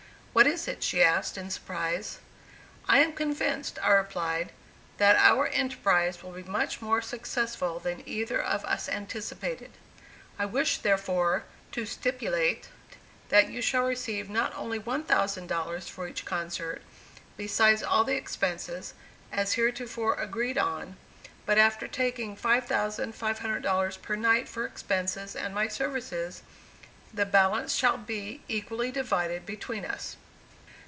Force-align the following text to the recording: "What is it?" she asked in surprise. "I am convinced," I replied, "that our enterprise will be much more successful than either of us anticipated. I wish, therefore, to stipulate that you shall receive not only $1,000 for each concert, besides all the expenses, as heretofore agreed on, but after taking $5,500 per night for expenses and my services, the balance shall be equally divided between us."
"What 0.33 0.47
is 0.47 0.65
it?" 0.65 0.81
she 0.81 1.03
asked 1.03 1.37
in 1.37 1.49
surprise. 1.49 2.19
"I 2.87 2.99
am 2.99 3.11
convinced," 3.11 3.77
I 3.83 3.91
replied, 3.91 4.53
"that 4.95 5.17
our 5.17 5.47
enterprise 5.47 6.23
will 6.23 6.31
be 6.31 6.41
much 6.41 6.81
more 6.81 7.01
successful 7.01 7.79
than 7.79 8.01
either 8.07 8.41
of 8.41 8.63
us 8.63 8.87
anticipated. 8.87 9.71
I 10.39 10.45
wish, 10.45 10.77
therefore, 10.77 11.43
to 11.73 11.85
stipulate 11.85 12.69
that 13.27 13.49
you 13.49 13.61
shall 13.61 13.83
receive 13.83 14.29
not 14.29 14.55
only 14.55 14.79
$1,000 14.79 15.89
for 15.89 16.07
each 16.07 16.23
concert, 16.23 16.81
besides 17.35 17.83
all 17.83 18.05
the 18.05 18.15
expenses, 18.15 18.93
as 19.33 19.53
heretofore 19.55 20.15
agreed 20.15 20.57
on, 20.57 20.95
but 21.45 21.57
after 21.57 21.89
taking 21.89 22.37
$5,500 22.37 24.01
per 24.01 24.15
night 24.15 24.47
for 24.47 24.63
expenses 24.65 25.35
and 25.35 25.53
my 25.53 25.67
services, 25.67 26.41
the 27.13 27.25
balance 27.25 27.73
shall 27.75 27.97
be 27.97 28.41
equally 28.47 28.89
divided 28.93 29.45
between 29.45 29.83
us." 29.83 30.15